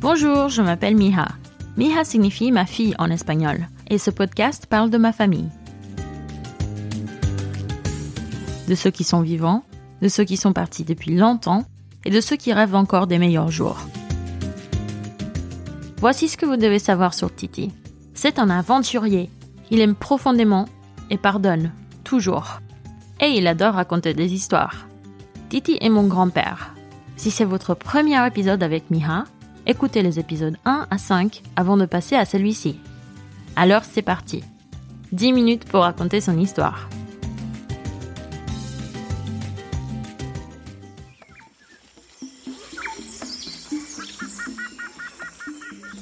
[0.00, 1.26] Bonjour, je m'appelle Miha.
[1.76, 5.48] Miha signifie ma fille en espagnol, et ce podcast parle de ma famille.
[8.68, 9.64] De ceux qui sont vivants,
[10.00, 11.64] de ceux qui sont partis depuis longtemps,
[12.04, 13.80] et de ceux qui rêvent encore des meilleurs jours.
[15.98, 17.72] Voici ce que vous devez savoir sur Titi.
[18.14, 19.30] C'est un aventurier.
[19.72, 20.66] Il aime profondément
[21.10, 21.72] et pardonne,
[22.04, 22.60] toujours.
[23.20, 24.86] Et il adore raconter des histoires.
[25.48, 26.72] Titi est mon grand-père.
[27.16, 29.24] Si c'est votre premier épisode avec Miha,
[29.68, 32.80] écoutez les épisodes 1 à 5 avant de passer à celui-ci.
[33.54, 34.42] Alors c'est parti.
[35.12, 36.88] 10 minutes pour raconter son histoire.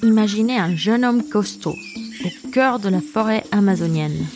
[0.02, 1.74] Imaginez un jeune homme costaud
[2.24, 4.26] au cœur de la forêt amazonienne.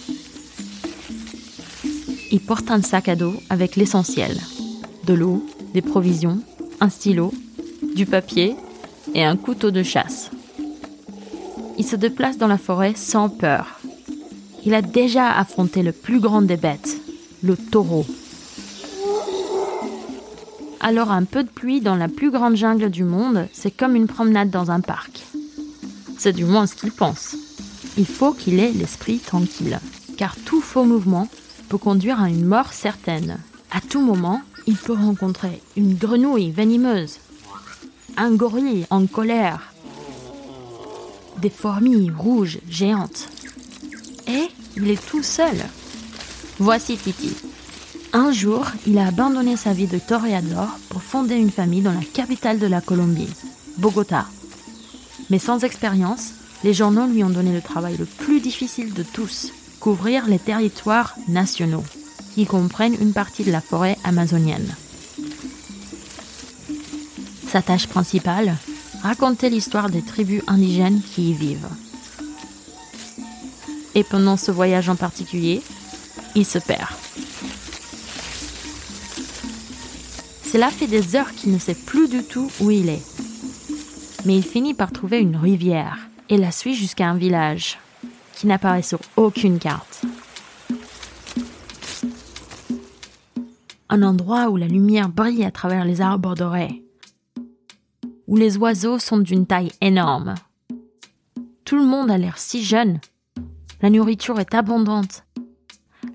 [2.32, 4.36] Il porte un sac à dos avec l'essentiel.
[5.04, 6.40] De l'eau, des provisions,
[6.80, 7.32] un stylo,
[7.94, 8.56] du papier
[9.14, 10.30] et un couteau de chasse.
[11.78, 13.80] Il se déplace dans la forêt sans peur.
[14.64, 17.00] Il a déjà affronté le plus grand des bêtes,
[17.42, 18.04] le taureau.
[20.80, 24.06] Alors un peu de pluie dans la plus grande jungle du monde, c'est comme une
[24.06, 25.22] promenade dans un parc.
[26.18, 27.36] C'est du moins ce qu'il pense.
[27.96, 29.78] Il faut qu'il ait l'esprit tranquille,
[30.16, 31.28] car tout faux mouvement
[31.68, 33.38] peut conduire à une mort certaine.
[33.70, 37.18] À tout moment, il peut rencontrer une grenouille venimeuse,
[38.20, 39.72] un gorille en colère,
[41.38, 43.30] des fourmis rouges géantes.
[44.28, 45.56] Et il est tout seul.
[46.58, 47.34] Voici Titi.
[48.12, 52.04] Un jour, il a abandonné sa vie de toréador pour fonder une famille dans la
[52.12, 53.32] capitale de la Colombie,
[53.78, 54.26] Bogota.
[55.30, 56.32] Mais sans expérience,
[56.62, 61.14] les journaux lui ont donné le travail le plus difficile de tous, couvrir les territoires
[61.28, 61.84] nationaux,
[62.34, 64.74] qui comprennent une partie de la forêt amazonienne.
[67.50, 68.56] Sa tâche principale,
[69.02, 71.68] raconter l'histoire des tribus indigènes qui y vivent.
[73.94, 75.62] Et pendant ce voyage en particulier,
[76.34, 76.88] il se perd.
[80.44, 83.02] Cela fait des heures qu'il ne sait plus du tout où il est
[84.24, 87.78] mais il finit par trouver une rivière et la suit jusqu'à un village
[88.34, 90.02] qui n'apparaît sur aucune carte.
[93.88, 96.82] Un endroit où la lumière brille à travers les arbres dorés,
[98.30, 100.36] où les oiseaux sont d'une taille énorme.
[101.64, 103.00] Tout le monde a l'air si jeune.
[103.82, 105.24] La nourriture est abondante.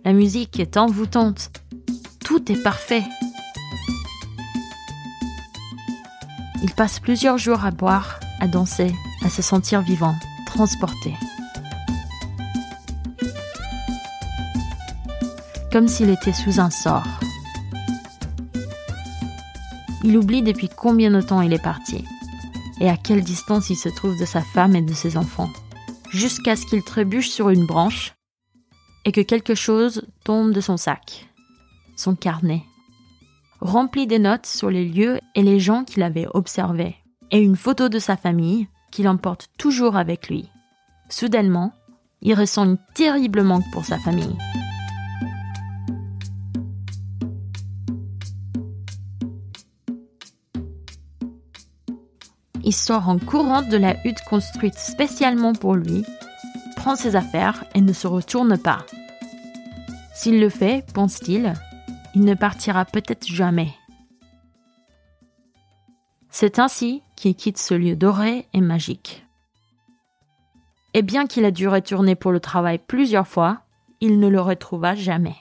[0.06, 1.52] La musique est envoûtante.
[2.24, 3.04] Tout est parfait.
[6.64, 8.94] Il passe plusieurs jours à boire, à danser,
[9.24, 10.16] à se sentir vivant,
[10.46, 11.14] transporté.
[15.70, 17.20] Comme s'il était sous un sort.
[20.06, 22.06] Il oublie depuis combien de temps il est parti
[22.80, 25.50] et à quelle distance il se trouve de sa femme et de ses enfants,
[26.12, 28.14] jusqu'à ce qu'il trébuche sur une branche
[29.06, 31.28] et que quelque chose tombe de son sac,
[31.96, 32.62] son carnet
[33.62, 36.96] rempli des notes sur les lieux et les gens qu'il avait observés,
[37.32, 40.50] et une photo de sa famille qu'il emporte toujours avec lui.
[41.10, 41.74] Soudainement,
[42.22, 44.38] il ressent une terrible manque pour sa famille.
[52.66, 56.04] Il sort en courant de la hutte construite spécialement pour lui,
[56.76, 58.86] prend ses affaires et ne se retourne pas.
[60.16, 61.54] S'il le fait, pense-t-il,
[62.16, 63.70] il ne partira peut-être jamais.
[66.32, 69.26] C'est ainsi qu'il quitte ce lieu doré et magique.
[70.96, 73.62] Et bien qu'il a dû retourner pour le travail plusieurs fois,
[74.02, 75.36] il ne le retrouva jamais.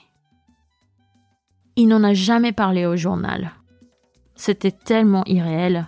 [1.75, 3.51] Il n'en a jamais parlé au journal.
[4.35, 5.87] C'était tellement irréel.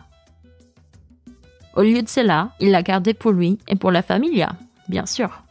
[1.78, 4.54] Au lieu de cela, il l'a gardé pour lui et pour la familia,
[4.90, 5.44] bien sûr.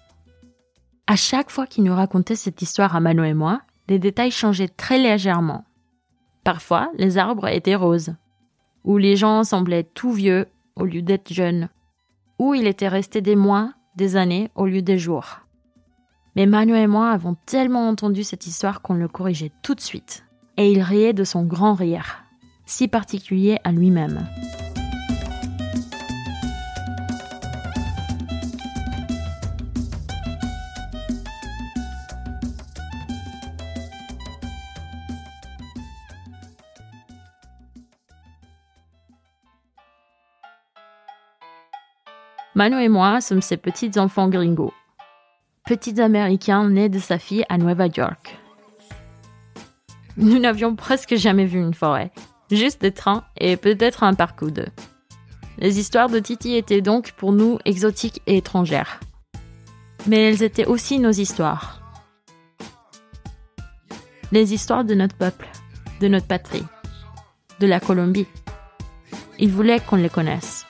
[1.07, 4.67] À chaque fois qu'il nous racontait cette histoire à Mano et moi, les détails changeaient
[4.67, 5.65] très légèrement.
[6.43, 8.17] Parfois, les arbres étaient roses,
[8.83, 11.69] ou les gens semblaient tout vieux au lieu d'être jeunes,
[12.41, 15.43] ou il était resté des mois, des années au lieu des jours.
[16.35, 20.25] Mais Manu et moi avons tellement entendu cette histoire qu'on le corrigeait tout de suite.
[20.57, 22.25] Et il riait de son grand rire,
[22.65, 24.27] si particulier à lui-même.
[42.57, 44.73] Manu et moi sommes ces petits enfants gringos.
[45.67, 48.39] Petits Américains nés de sa fille à Nueva York.
[50.17, 52.13] Nous n'avions presque jamais vu une forêt,
[52.51, 54.69] juste des trains et peut-être un parc ou deux.
[55.59, 59.01] Les histoires de Titi étaient donc pour nous exotiques et étrangères.
[60.07, 61.83] Mais elles étaient aussi nos histoires.
[64.33, 65.47] Les histoires de notre peuple,
[66.01, 66.65] de notre patrie,
[67.61, 68.29] de la Colombie.
[69.39, 70.66] Il voulait qu'on les connaisse.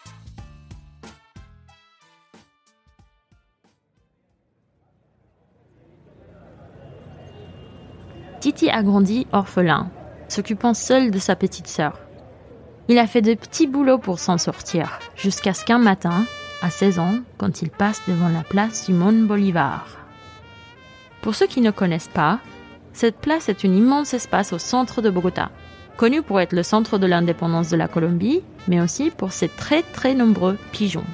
[8.70, 9.90] A grandi orphelin,
[10.28, 11.98] s'occupant seul de sa petite sœur.
[12.88, 16.24] Il a fait de petits boulots pour s'en sortir, jusqu'à ce qu'un matin,
[16.62, 19.86] à 16 ans, quand il passe devant la place Simón Bolivar.
[21.20, 22.40] Pour ceux qui ne connaissent pas,
[22.92, 25.50] cette place est un immense espace au centre de Bogota,
[25.96, 29.82] connu pour être le centre de l'indépendance de la Colombie, mais aussi pour ses très
[29.82, 31.04] très nombreux pigeons.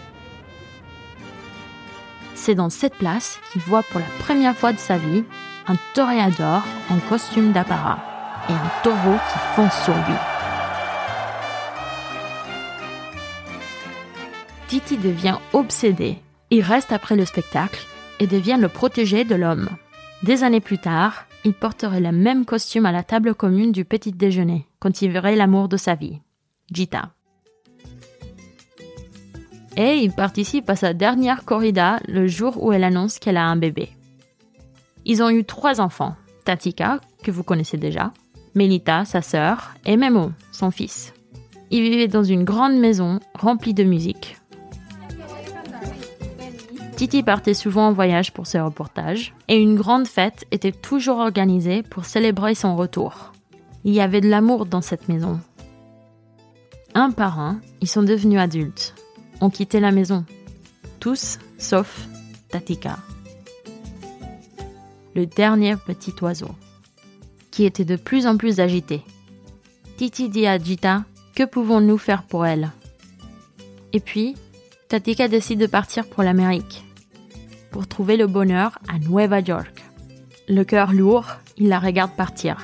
[2.34, 5.24] C'est dans cette place qu'il voit pour la première fois de sa vie
[5.66, 7.98] un toréador en costume d'apparat
[8.48, 10.16] et un taureau qui fonce sur lui.
[14.66, 16.18] Titi devient obsédé.
[16.50, 17.86] Il reste après le spectacle
[18.20, 19.68] et devient le protégé de l'homme.
[20.22, 24.12] Des années plus tard, il porterait le même costume à la table commune du petit
[24.12, 26.20] déjeuner quand il verrait l'amour de sa vie,
[26.72, 27.10] Gita.
[29.76, 33.56] Et il participe à sa dernière corrida le jour où elle annonce qu'elle a un
[33.56, 33.90] bébé.
[35.04, 36.14] Ils ont eu trois enfants.
[36.44, 38.12] Tatika, que vous connaissez déjà,
[38.54, 41.14] Melita, sa sœur, et Memo, son fils.
[41.70, 44.36] Ils vivaient dans une grande maison remplie de musique.
[46.96, 51.82] Titi partait souvent en voyage pour ses reportages, et une grande fête était toujours organisée
[51.82, 53.32] pour célébrer son retour.
[53.84, 55.40] Il y avait de l'amour dans cette maison.
[56.94, 58.94] Un par un, ils sont devenus adultes,
[59.40, 60.24] ont quitté la maison.
[61.00, 62.06] Tous, sauf
[62.50, 62.98] Tatika
[65.14, 66.50] le dernier petit oiseau,
[67.50, 69.02] qui était de plus en plus agité.
[69.96, 71.04] Titi dit à Gita
[71.34, 72.70] Que pouvons-nous faire pour elle?
[73.92, 74.34] Et puis,
[74.88, 76.84] Tatika décide de partir pour l'Amérique,
[77.70, 79.82] pour trouver le bonheur à Nueva York.
[80.48, 81.26] Le cœur lourd,
[81.56, 82.56] il la regarde partir.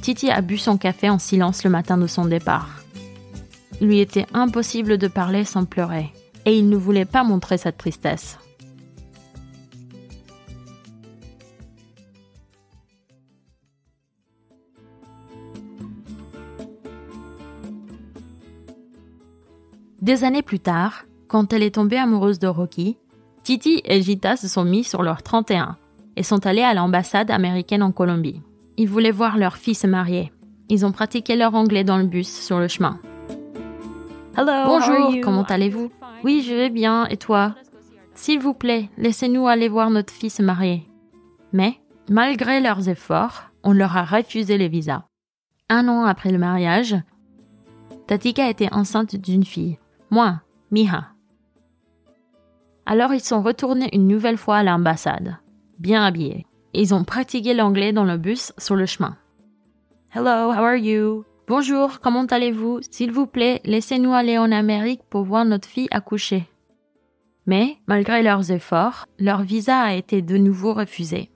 [0.00, 2.82] Titi a bu son café en silence le matin de son départ.
[3.80, 6.12] Il lui était impossible de parler sans pleurer,
[6.44, 8.38] et il ne voulait pas montrer cette tristesse.
[20.02, 22.96] Des années plus tard, quand elle est tombée amoureuse de Rocky,
[23.42, 25.76] Titi et Gita se sont mis sur leur 31
[26.16, 28.40] et sont allés à l'ambassade américaine en Colombie.
[28.78, 30.32] Ils voulaient voir leur fille se marier.
[30.70, 32.98] Ils ont pratiqué leur anglais dans le bus sur le chemin.
[34.38, 35.90] Hello, Bonjour, comment allez-vous?
[36.24, 37.54] Oui, je vais bien, et toi?
[38.14, 40.88] S'il vous plaît, laissez-nous aller voir notre fille se marier.
[41.52, 41.74] Mais,
[42.08, 45.02] malgré leurs efforts, on leur a refusé les visas.
[45.68, 46.96] Un an après le mariage,
[48.06, 49.78] Tatika était enceinte d'une fille.
[50.10, 50.40] Moi,
[50.72, 51.08] Miha.
[52.84, 55.36] Alors ils sont retournés une nouvelle fois à l'ambassade,
[55.78, 56.46] bien habillés.
[56.74, 59.16] Ils ont pratiqué l'anglais dans le bus sur le chemin.
[60.12, 61.24] Hello, how are you?
[61.46, 62.80] Bonjour, comment allez-vous?
[62.90, 66.48] S'il vous plaît, laissez-nous aller en Amérique pour voir notre fille accoucher.
[67.46, 71.30] Mais, malgré leurs efforts, leur visa a été de nouveau refusé.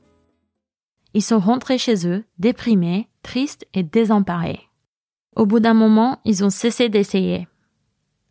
[1.14, 4.60] Ils sont rentrés chez eux, déprimés, tristes et désemparés.
[5.36, 7.46] Au bout d'un moment, ils ont cessé d'essayer.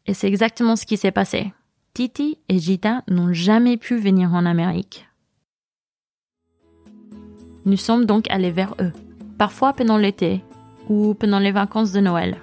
[0.06, 1.54] Et c'est exactement ce qui s'est passé.
[1.94, 5.08] Titi et Gita n'ont jamais pu venir en Amérique.
[7.66, 8.92] Nous sommes donc allés vers eux,
[9.38, 10.42] parfois pendant l'été
[10.90, 12.38] ou pendant les vacances de Noël.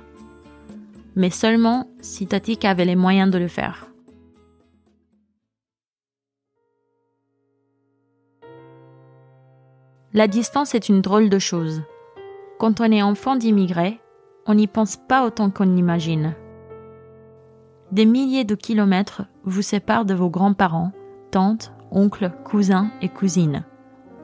[1.16, 3.86] Mais seulement si Tatika avait les moyens de le faire.
[10.14, 11.82] La distance est une drôle de chose.
[12.58, 14.00] Quand on est enfant d'immigrés,
[14.46, 16.34] on n'y pense pas autant qu'on l'imagine.
[17.92, 20.92] Des milliers de kilomètres vous séparent de vos grands-parents,
[21.32, 23.64] tantes, oncles, cousins et cousines.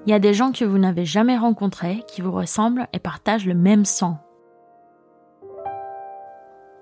[0.06, 3.46] Il y a des gens que vous n'avez jamais rencontrés qui vous ressemblent et partagent
[3.46, 4.18] le même sang.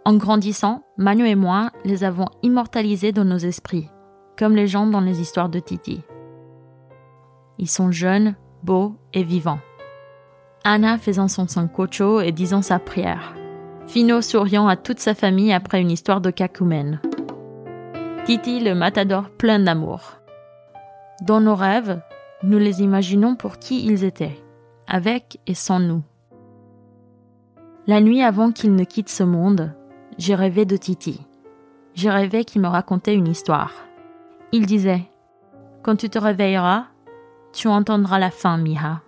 [0.04, 3.88] En grandissant, Manu et moi les avons immortalisés dans nos esprits,
[4.36, 6.02] comme les gens dans les histoires de Titi.
[7.56, 9.60] Ils sont jeunes, beaux et vivants.
[10.64, 13.34] Anna faisant son sancocho et disant sa prière.
[13.86, 17.00] Fino souriant à toute sa famille après une histoire de cacumène.
[18.24, 20.18] Titi le matador plein d'amour.
[21.22, 22.00] Dans nos rêves,
[22.42, 24.42] nous les imaginons pour qui ils étaient,
[24.88, 26.02] avec et sans nous.
[27.86, 29.74] La nuit avant qu'il ne quitte ce monde,
[30.16, 31.20] j'ai rêvé de Titi.
[31.94, 33.72] J'ai rêvé qu'il me racontait une histoire.
[34.52, 35.02] Il disait
[35.82, 36.86] Quand tu te réveilleras,
[37.52, 39.02] tu entendras la fin, Miha.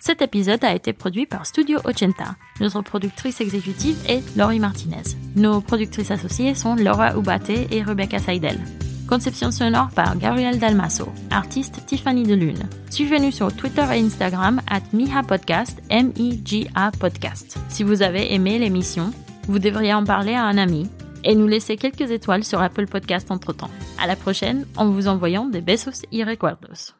[0.00, 2.34] Cet épisode a été produit par Studio Ochenta.
[2.58, 5.02] Notre productrice exécutive est Laurie Martinez.
[5.36, 8.58] Nos productrices associées sont Laura Ubate et Rebecca Seidel.
[9.06, 11.06] Conception sonore par Gabriel Dalmasso.
[11.30, 12.66] Artiste Tiffany Delune.
[12.88, 17.58] Suivez-nous sur Twitter et Instagram at Miha Podcast, M-I-G-A Podcast.
[17.68, 19.12] Si vous avez aimé l'émission,
[19.48, 20.88] vous devriez en parler à un ami
[21.24, 23.70] et nous laisser quelques étoiles sur Apple Podcast entre temps.
[24.02, 26.99] À la prochaine en vous envoyant des besos y recuerdos.